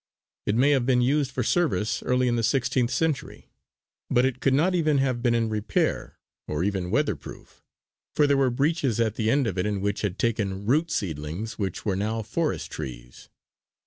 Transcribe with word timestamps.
It 0.47 0.55
may 0.55 0.71
have 0.71 0.83
been 0.87 1.03
used 1.03 1.29
for 1.29 1.43
service 1.43 2.01
early 2.01 2.27
in 2.27 2.35
the 2.35 2.41
sixteenth 2.41 2.89
century; 2.89 3.51
but 4.09 4.25
it 4.25 4.39
could 4.39 4.55
not 4.55 4.73
even 4.73 4.97
have 4.97 5.21
been 5.21 5.35
in 5.35 5.47
repair, 5.47 6.17
or 6.47 6.63
even 6.63 6.89
weather 6.89 7.15
proof, 7.15 7.63
for 8.15 8.25
there 8.25 8.35
were 8.35 8.49
breaches 8.49 8.99
at 8.99 9.13
the 9.13 9.29
end 9.29 9.45
of 9.45 9.59
it 9.59 9.67
in 9.67 9.79
which 9.79 10.01
had 10.01 10.17
taken 10.17 10.65
root 10.65 10.89
seedlings 10.89 11.59
which 11.59 11.85
were 11.85 11.95
now 11.95 12.23
forest 12.23 12.71
trees. 12.71 13.29